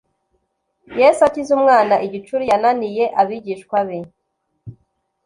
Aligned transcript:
Yesu 0.99 1.19
akiza 1.27 1.51
umwana 1.59 1.95
igicuri 2.05 2.43
cyananiye 2.49 3.05
abigishwa 3.21 3.77
be 3.87 3.97